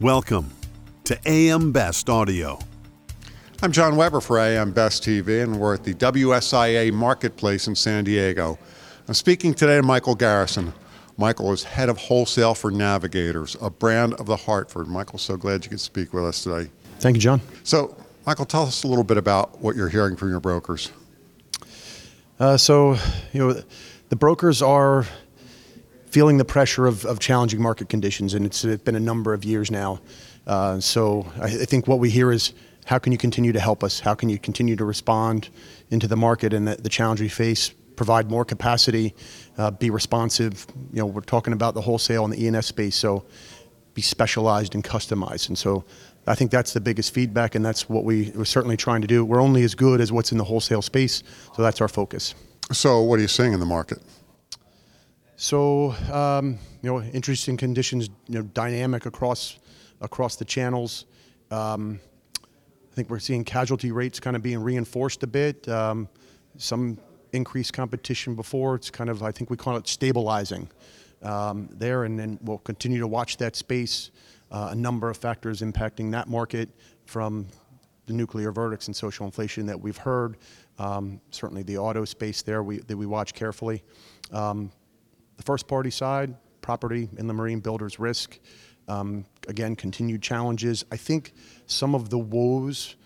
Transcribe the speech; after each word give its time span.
Welcome 0.00 0.50
to 1.04 1.18
AM 1.24 1.72
Best 1.72 2.10
Audio. 2.10 2.58
I'm 3.62 3.72
John 3.72 3.96
Weber 3.96 4.20
for 4.20 4.38
AM 4.38 4.72
Best 4.72 5.02
TV, 5.02 5.42
and 5.42 5.58
we're 5.58 5.72
at 5.72 5.84
the 5.84 5.94
WSIA 5.94 6.92
Marketplace 6.92 7.66
in 7.66 7.74
San 7.74 8.04
Diego. 8.04 8.58
I'm 9.08 9.14
speaking 9.14 9.54
today 9.54 9.76
to 9.76 9.82
Michael 9.82 10.14
Garrison. 10.14 10.74
Michael 11.16 11.50
is 11.50 11.64
head 11.64 11.88
of 11.88 11.96
wholesale 11.96 12.54
for 12.54 12.70
Navigators, 12.70 13.56
a 13.62 13.70
brand 13.70 14.12
of 14.14 14.26
the 14.26 14.36
Hartford. 14.36 14.86
Michael, 14.86 15.18
so 15.18 15.38
glad 15.38 15.64
you 15.64 15.70
could 15.70 15.80
speak 15.80 16.12
with 16.12 16.24
us 16.24 16.42
today. 16.42 16.70
Thank 16.98 17.16
you, 17.16 17.22
John. 17.22 17.40
So, 17.64 17.96
Michael, 18.26 18.44
tell 18.44 18.64
us 18.64 18.82
a 18.82 18.88
little 18.88 19.02
bit 19.02 19.16
about 19.16 19.62
what 19.62 19.76
you're 19.76 19.88
hearing 19.88 20.14
from 20.14 20.28
your 20.28 20.40
brokers. 20.40 20.92
Uh, 22.38 22.58
so, 22.58 22.98
you 23.32 23.40
know, 23.40 23.62
the 24.10 24.16
brokers 24.16 24.60
are 24.60 25.06
feeling 26.16 26.38
the 26.38 26.46
pressure 26.46 26.86
of, 26.86 27.04
of 27.04 27.18
challenging 27.18 27.60
market 27.60 27.90
conditions, 27.90 28.32
and 28.32 28.46
it's, 28.46 28.64
it's 28.64 28.82
been 28.82 28.94
a 28.94 29.00
number 29.12 29.34
of 29.34 29.44
years 29.44 29.70
now. 29.70 30.00
Uh, 30.46 30.80
so, 30.80 31.30
I, 31.38 31.44
I 31.44 31.66
think 31.66 31.86
what 31.86 31.98
we 31.98 32.08
hear 32.08 32.32
is 32.32 32.54
how 32.86 32.98
can 32.98 33.12
you 33.12 33.18
continue 33.18 33.52
to 33.52 33.60
help 33.60 33.84
us? 33.84 34.00
How 34.00 34.14
can 34.14 34.30
you 34.30 34.38
continue 34.38 34.76
to 34.76 34.86
respond 34.86 35.50
into 35.90 36.08
the 36.08 36.16
market 36.16 36.54
and 36.54 36.66
the, 36.68 36.76
the 36.76 36.88
challenge 36.88 37.20
we 37.20 37.28
face? 37.28 37.68
Provide 37.96 38.30
more 38.30 38.46
capacity, 38.46 39.14
uh, 39.58 39.70
be 39.72 39.90
responsive. 39.90 40.66
You 40.90 41.00
know, 41.00 41.06
we're 41.06 41.20
talking 41.20 41.52
about 41.52 41.74
the 41.74 41.82
wholesale 41.82 42.24
and 42.24 42.32
the 42.32 42.42
E&S 42.42 42.66
space, 42.66 42.96
so 42.96 43.26
be 43.92 44.00
specialized 44.00 44.74
and 44.74 44.82
customized. 44.82 45.48
And 45.48 45.58
so 45.58 45.84
I 46.26 46.34
think 46.34 46.50
that's 46.50 46.72
the 46.72 46.80
biggest 46.80 47.12
feedback, 47.12 47.54
and 47.54 47.62
that's 47.62 47.90
what 47.90 48.04
we, 48.04 48.32
we're 48.34 48.46
certainly 48.46 48.78
trying 48.78 49.02
to 49.02 49.06
do. 49.06 49.22
We're 49.22 49.42
only 49.42 49.64
as 49.64 49.74
good 49.74 50.00
as 50.00 50.10
what's 50.12 50.32
in 50.32 50.38
the 50.38 50.44
wholesale 50.44 50.80
space, 50.80 51.22
so 51.54 51.60
that's 51.60 51.82
our 51.82 51.88
focus. 51.88 52.34
So, 52.72 53.02
what 53.02 53.18
are 53.18 53.22
you 53.22 53.28
seeing 53.28 53.52
in 53.52 53.60
the 53.60 53.66
market? 53.66 53.98
So, 55.38 55.90
um, 56.10 56.58
you 56.80 56.90
know, 56.90 57.02
interesting 57.02 57.58
conditions, 57.58 58.08
you 58.26 58.36
know, 58.36 58.42
dynamic 58.42 59.04
across 59.04 59.58
across 60.00 60.36
the 60.36 60.44
channels. 60.46 61.04
Um, 61.50 62.00
I 62.42 62.94
think 62.94 63.10
we're 63.10 63.18
seeing 63.18 63.44
casualty 63.44 63.92
rates 63.92 64.18
kind 64.18 64.34
of 64.34 64.42
being 64.42 64.58
reinforced 64.58 65.22
a 65.22 65.26
bit. 65.26 65.68
Um, 65.68 66.08
some 66.56 66.98
increased 67.32 67.74
competition 67.74 68.34
before. 68.34 68.76
It's 68.76 68.90
kind 68.90 69.10
of, 69.10 69.22
I 69.22 69.30
think 69.30 69.50
we 69.50 69.58
call 69.58 69.76
it 69.76 69.86
stabilizing 69.86 70.70
um, 71.22 71.68
there, 71.70 72.04
and 72.04 72.18
then 72.18 72.38
we'll 72.42 72.58
continue 72.58 73.00
to 73.00 73.06
watch 73.06 73.36
that 73.36 73.56
space. 73.56 74.10
Uh, 74.50 74.68
a 74.70 74.74
number 74.74 75.10
of 75.10 75.18
factors 75.18 75.60
impacting 75.60 76.12
that 76.12 76.28
market 76.28 76.70
from 77.04 77.46
the 78.06 78.12
nuclear 78.14 78.52
verdicts 78.52 78.86
and 78.86 78.96
social 78.96 79.26
inflation 79.26 79.66
that 79.66 79.78
we've 79.78 79.96
heard. 79.98 80.38
Um, 80.78 81.20
certainly, 81.30 81.62
the 81.62 81.76
auto 81.76 82.06
space 82.06 82.40
there 82.40 82.62
we, 82.62 82.78
that 82.78 82.96
we 82.96 83.04
watch 83.04 83.34
carefully. 83.34 83.82
Um, 84.32 84.70
the 85.36 85.42
first 85.42 85.68
party 85.68 85.90
side, 85.90 86.34
property 86.60 87.08
in 87.16 87.26
the 87.26 87.34
marine 87.34 87.60
builders 87.60 87.98
risk. 87.98 88.38
Um, 88.88 89.24
again, 89.48 89.74
continued 89.76 90.22
challenges. 90.22 90.84
I 90.92 90.96
think 90.96 91.32
some 91.66 91.94
of 91.94 92.08
the 92.10 92.18
woes 92.18 92.96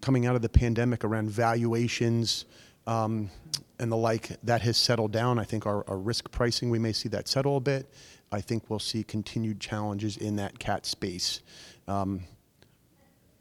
coming 0.00 0.26
out 0.26 0.36
of 0.36 0.42
the 0.42 0.48
pandemic 0.48 1.02
around 1.02 1.30
valuations 1.30 2.44
um, 2.86 3.30
and 3.78 3.90
the 3.90 3.96
like 3.96 4.36
that 4.42 4.60
has 4.62 4.76
settled 4.76 5.12
down. 5.12 5.38
I 5.38 5.44
think 5.44 5.66
our, 5.66 5.88
our, 5.88 5.96
risk 5.96 6.30
pricing 6.30 6.70
we 6.70 6.78
may 6.78 6.92
see 6.92 7.08
that 7.08 7.26
settle 7.26 7.56
a 7.56 7.60
bit. 7.60 7.92
I 8.30 8.40
think 8.40 8.68
we'll 8.68 8.78
see 8.78 9.02
continued 9.02 9.60
challenges 9.60 10.16
in 10.16 10.36
that 10.36 10.58
cat 10.58 10.86
space. 10.86 11.40
Um, 11.88 12.24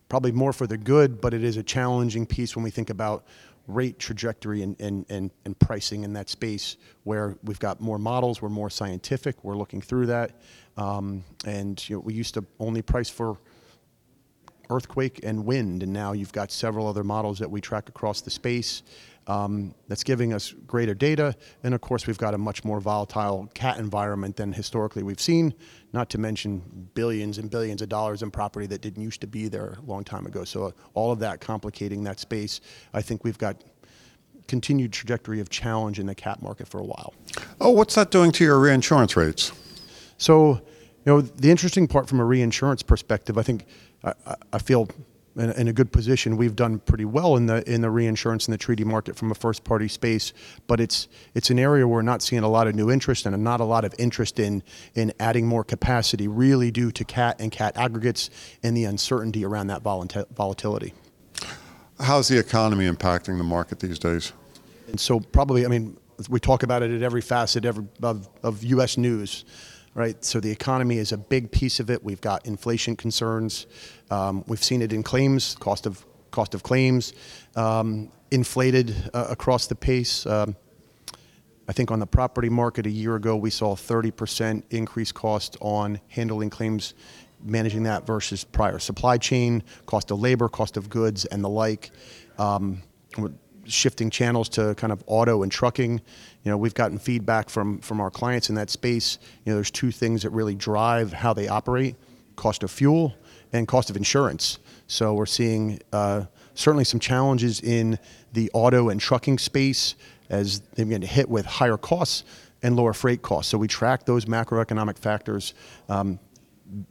probably 0.07 0.31
more 0.31 0.53
for 0.53 0.67
the 0.67 0.77
good, 0.77 1.19
but 1.19 1.33
it 1.33 1.43
is 1.43 1.57
a 1.57 1.63
challenging 1.63 2.25
piece 2.25 2.55
when 2.55 2.63
we 2.63 2.69
think 2.69 2.89
about 2.89 3.25
rate 3.67 3.97
trajectory 3.99 4.61
and, 4.61 4.79
and, 4.79 5.05
and, 5.09 5.31
and 5.45 5.57
pricing 5.57 6.03
in 6.03 6.13
that 6.13 6.29
space 6.29 6.77
where 7.03 7.37
we've 7.43 7.59
got 7.59 7.79
more 7.79 7.97
models, 7.97 8.41
we're 8.41 8.49
more 8.49 8.69
scientific, 8.69 9.43
we're 9.43 9.55
looking 9.55 9.81
through 9.81 10.07
that. 10.07 10.41
Um, 10.75 11.23
and 11.45 11.87
you 11.89 11.95
know, 11.95 11.99
we 12.01 12.13
used 12.13 12.33
to 12.33 12.45
only 12.59 12.81
price 12.81 13.09
for 13.09 13.37
earthquake 14.73 15.19
and 15.23 15.45
wind, 15.45 15.83
and 15.83 15.93
now 15.93 16.13
you've 16.13 16.33
got 16.33 16.51
several 16.51 16.87
other 16.87 17.03
models 17.03 17.39
that 17.39 17.49
we 17.49 17.61
track 17.61 17.89
across 17.89 18.21
the 18.21 18.31
space. 18.31 18.83
Um, 19.25 19.73
that's 19.87 20.03
giving 20.03 20.33
us 20.33 20.51
greater 20.67 20.93
data. 20.93 21.33
And 21.63 21.73
of 21.73 21.79
course, 21.79 22.07
we've 22.07 22.17
got 22.17 22.33
a 22.33 22.37
much 22.37 22.65
more 22.65 22.81
volatile 22.81 23.49
cat 23.53 23.77
environment 23.77 24.35
than 24.35 24.51
historically 24.51 25.01
we've 25.01 25.21
seen, 25.21 25.53
not 25.93 26.09
to 26.09 26.17
mention 26.17 26.89
billions 26.93 27.37
and 27.37 27.49
billions 27.49 27.81
of 27.81 27.87
dollars 27.87 28.21
in 28.21 28.31
property 28.31 28.65
that 28.67 28.81
didn't 28.81 29.01
used 29.01 29.21
to 29.21 29.27
be 29.27 29.47
there 29.47 29.77
a 29.81 29.89
long 29.89 30.03
time 30.03 30.25
ago. 30.25 30.43
So, 30.43 30.65
uh, 30.65 30.71
all 30.93 31.13
of 31.13 31.19
that 31.19 31.39
complicating 31.39 32.03
that 32.03 32.19
space, 32.19 32.59
I 32.93 33.01
think 33.01 33.23
we've 33.23 33.37
got 33.37 33.63
continued 34.49 34.91
trajectory 34.91 35.39
of 35.39 35.49
challenge 35.49 35.99
in 35.99 36.05
the 36.05 36.15
cat 36.15 36.41
market 36.41 36.67
for 36.67 36.79
a 36.79 36.85
while. 36.85 37.13
Oh, 37.61 37.69
what's 37.69 37.95
that 37.95 38.11
doing 38.11 38.33
to 38.33 38.43
your 38.43 38.59
reinsurance 38.59 39.15
rates? 39.15 39.53
So, 40.17 40.61
you 41.05 41.11
know, 41.11 41.21
the 41.21 41.51
interesting 41.51 41.87
part 41.87 42.07
from 42.07 42.19
a 42.19 42.25
reinsurance 42.25 42.81
perspective, 42.81 43.37
I 43.37 43.43
think 43.43 43.65
I, 44.03 44.13
I 44.53 44.57
feel 44.57 44.87
in, 45.35 45.49
in, 45.51 45.67
a 45.67 45.73
good 45.73 45.91
position. 45.91 46.37
We've 46.37 46.55
done 46.55 46.79
pretty 46.79 47.05
well 47.05 47.35
in 47.35 47.47
the 47.47 47.67
in 47.69 47.81
the 47.81 47.89
reinsurance 47.89 48.45
and 48.45 48.53
the 48.53 48.57
treaty 48.57 48.83
market 48.83 49.15
from 49.15 49.31
a 49.31 49.35
first 49.35 49.63
party 49.63 49.87
space, 49.87 50.31
but 50.67 50.79
it's 50.79 51.07
it's 51.33 51.49
an 51.49 51.59
area 51.59 51.87
where 51.87 51.97
we're 51.97 52.01
not 52.03 52.21
seeing 52.21 52.43
a 52.43 52.47
lot 52.47 52.67
of 52.67 52.75
new 52.75 52.89
interest 52.89 53.25
and 53.25 53.43
not 53.43 53.59
a 53.59 53.65
lot 53.65 53.83
of 53.83 53.93
interest 53.97 54.39
in 54.39 54.63
in 54.95 55.11
adding 55.19 55.47
more 55.47 55.63
capacity, 55.63 56.27
really 56.27 56.71
due 56.71 56.91
to 56.91 57.03
cat 57.03 57.35
and 57.39 57.51
cat 57.51 57.75
aggregates 57.75 58.29
and 58.61 58.77
the 58.77 58.85
uncertainty 58.85 59.43
around 59.43 59.67
that 59.67 59.81
volatility. 59.81 60.93
How's 61.99 62.27
the 62.27 62.37
economy 62.37 62.89
impacting 62.89 63.37
the 63.37 63.43
market 63.43 63.79
these 63.79 63.99
days? 63.99 64.33
And 64.87 64.99
so 64.99 65.19
probably, 65.19 65.65
I 65.65 65.69
mean, 65.69 65.97
we 66.29 66.39
talk 66.39 66.63
about 66.63 66.83
it 66.83 66.91
at 66.91 67.01
every 67.01 67.21
facet 67.21 67.65
every, 67.65 67.85
of, 68.01 68.27
of 68.43 68.63
U.S. 68.63 68.97
news 68.97 69.45
right? 69.95 70.23
So 70.23 70.39
the 70.39 70.51
economy 70.51 70.97
is 70.97 71.11
a 71.11 71.17
big 71.17 71.51
piece 71.51 71.79
of 71.79 71.89
it. 71.89 72.03
We've 72.03 72.21
got 72.21 72.45
inflation 72.45 72.95
concerns. 72.95 73.67
Um, 74.09 74.43
we've 74.47 74.63
seen 74.63 74.81
it 74.81 74.93
in 74.93 75.03
claims, 75.03 75.55
cost 75.59 75.85
of 75.85 76.05
cost 76.31 76.55
of 76.55 76.63
claims, 76.63 77.13
um, 77.55 78.09
inflated 78.31 78.95
uh, 79.13 79.27
across 79.29 79.67
the 79.67 79.75
pace. 79.75 80.25
Um, 80.25 80.55
I 81.67 81.73
think 81.73 81.91
on 81.91 81.99
the 81.99 82.07
property 82.07 82.49
market 82.49 82.85
a 82.85 82.89
year 82.89 83.15
ago, 83.15 83.37
we 83.37 83.49
saw 83.49 83.75
30% 83.75 84.63
increased 84.69 85.13
cost 85.13 85.55
on 85.61 86.01
handling 86.09 86.49
claims, 86.49 86.93
managing 87.41 87.83
that 87.83 88.05
versus 88.05 88.43
prior 88.43 88.79
supply 88.79 89.17
chain, 89.17 89.63
cost 89.85 90.11
of 90.11 90.19
labor, 90.19 90.49
cost 90.49 90.75
of 90.75 90.89
goods, 90.89 91.25
and 91.25 91.43
the 91.43 91.49
like. 91.49 91.91
Shifting 93.65 94.09
channels 94.09 94.49
to 94.49 94.75
kind 94.75 94.91
of 94.91 95.03
auto 95.07 95.43
and 95.43 95.51
trucking. 95.51 96.01
You 96.43 96.51
know, 96.51 96.57
we've 96.57 96.73
gotten 96.73 96.97
feedback 96.99 97.49
from 97.49 97.79
from 97.79 98.01
our 98.01 98.11
clients 98.11 98.49
in 98.49 98.55
that 98.55 98.69
space. 98.69 99.19
You 99.45 99.51
know, 99.51 99.55
there's 99.55 99.71
two 99.71 99.91
things 99.91 100.23
that 100.23 100.31
really 100.31 100.55
drive 100.55 101.13
how 101.13 101.33
they 101.33 101.47
operate: 101.47 101.95
cost 102.35 102.63
of 102.63 102.71
fuel 102.71 103.15
and 103.53 103.67
cost 103.67 103.89
of 103.89 103.95
insurance. 103.95 104.59
So 104.87 105.13
we're 105.13 105.25
seeing 105.25 105.79
uh, 105.93 106.25
certainly 106.55 106.83
some 106.83 106.99
challenges 106.99 107.61
in 107.61 107.97
the 108.33 108.49
auto 108.53 108.89
and 108.89 108.99
trucking 108.99 109.37
space 109.37 109.95
as 110.29 110.61
they 110.75 110.83
begin 110.83 111.01
to 111.01 111.07
hit 111.07 111.29
with 111.29 111.45
higher 111.45 111.77
costs 111.77 112.23
and 112.63 112.75
lower 112.75 112.93
freight 112.93 113.21
costs. 113.21 113.51
So 113.51 113.57
we 113.57 113.67
track 113.67 114.05
those 114.05 114.25
macroeconomic 114.25 114.97
factors 114.97 115.53
um, 115.89 116.19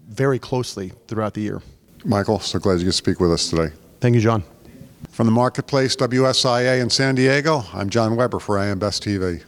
very 0.09 0.39
closely 0.39 0.93
throughout 1.09 1.35
the 1.35 1.41
year. 1.41 1.63
Michael, 2.05 2.39
so 2.39 2.59
glad 2.59 2.79
you 2.79 2.87
could 2.87 2.95
speak 2.95 3.21
with 3.21 3.33
us 3.33 3.49
today. 3.51 3.75
Thank 4.01 4.15
you, 4.15 4.21
John. 4.21 4.45
From 5.11 5.27
the 5.27 5.33
Marketplace 5.33 5.95
WSIA 5.97 6.81
in 6.81 6.91
San 6.91 7.15
Diego, 7.15 7.65
I'm 7.75 7.91
John 7.91 8.17
Weber 8.17 8.41
for 8.41 8.59
AM 8.59 8.79
Best 8.79 9.05
TV. 9.05 9.43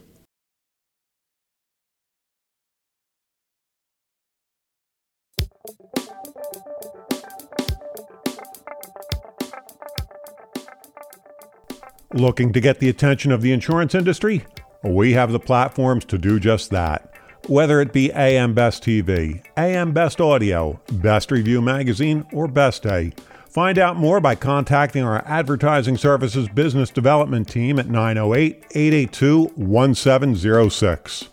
Looking 12.13 12.53
to 12.53 12.61
get 12.61 12.79
the 12.79 12.87
attention 12.87 13.31
of 13.31 13.41
the 13.41 13.51
insurance 13.51 13.93
industry? 13.93 14.45
We 14.83 15.13
have 15.13 15.31
the 15.31 15.39
platforms 15.39 16.05
to 16.05 16.17
do 16.17 16.39
just 16.39 16.69
that. 16.69 17.11
Whether 17.47 17.81
it 17.81 17.91
be 17.91 18.11
AM 18.13 18.53
Best 18.53 18.83
TV, 18.83 19.43
AM 19.57 19.91
Best 19.91 20.21
Audio, 20.21 20.79
Best 20.93 21.31
Review 21.31 21.61
Magazine, 21.61 22.25
or 22.31 22.47
Best 22.47 22.83
Day, 22.83 23.11
Find 23.55 23.79
out 23.79 23.95
more 23.95 24.19
by 24.19 24.35
contacting 24.35 25.03
our 25.03 25.25
Advertising 25.25 25.95
Services 25.95 26.49
Business 26.49 26.89
Development 26.89 27.47
Team 27.47 27.79
at 27.79 27.87
908 27.87 28.65
882 28.71 29.45
1706. 29.55 31.29